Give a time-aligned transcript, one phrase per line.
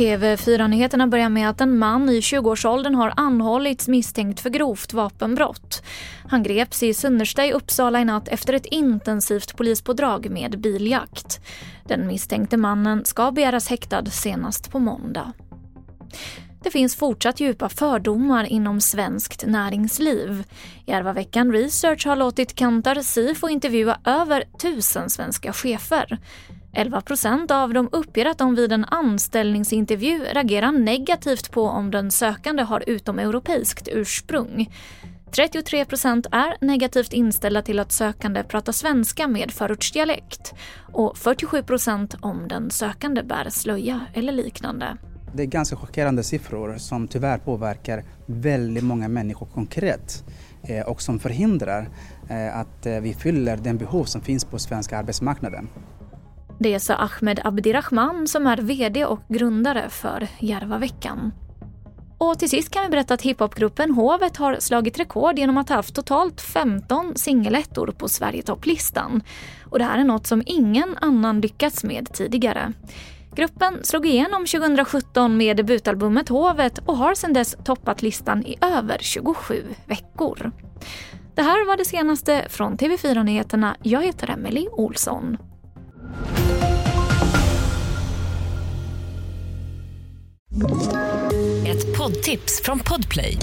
[0.00, 5.82] TV4-nyheterna börjar med att en man i 20-årsåldern har anhållits misstänkt för grovt vapenbrott.
[6.28, 11.40] Han greps i Sunnersta i Uppsala i natt efter ett intensivt polispådrag med biljakt.
[11.88, 15.32] Den misstänkte mannen ska begäras häktad senast på måndag.
[16.62, 20.44] Det finns fortsatt djupa fördomar inom svenskt näringsliv.
[20.86, 26.18] Järvaveckan Research har låtit Kantar Sifo intervjua över tusen svenska chefer.
[26.72, 32.10] 11 procent av dem uppger att de vid en anställningsintervju reagerar negativt på om den
[32.10, 34.70] sökande har utomeuropeiskt ursprung.
[35.32, 40.54] 33 procent är negativt inställda till att sökande pratar svenska med förortsdialekt
[40.92, 44.96] och 47 procent om den sökande bär slöja eller liknande.
[45.32, 50.24] Det är ganska chockerande siffror som tyvärr påverkar väldigt många människor konkret
[50.62, 51.88] eh, och som förhindrar
[52.28, 55.68] eh, att eh, vi fyller den behov som finns på svenska arbetsmarknaden.
[56.58, 61.32] Det sa Ahmed Abdirahman som är VD och grundare för Järvaveckan.
[62.18, 65.76] Och till sist kan vi berätta att hiphopgruppen Hovet har slagit rekord genom att ha
[65.76, 69.22] haft totalt 15 singelettor på Sverigetopplistan.
[69.64, 72.72] Och det här är något som ingen annan lyckats med tidigare.
[73.36, 78.98] Gruppen slog igenom 2017 med debutalbumet Hovet och har sedan dess toppat listan i över
[79.00, 80.52] 27 veckor.
[81.34, 83.76] Det här var det senaste från TV4 Nyheterna.
[83.82, 85.36] Jag heter Emily Olsson.
[91.66, 93.36] Ett poddtips från Podplay.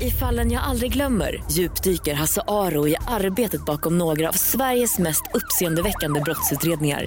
[0.00, 5.22] I fallen jag aldrig glömmer djupdyker Hasse Aro i arbetet bakom några av Sveriges mest
[5.34, 7.06] uppseendeväckande brottsutredningar